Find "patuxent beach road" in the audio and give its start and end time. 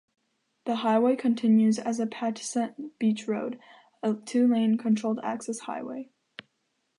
1.99-3.59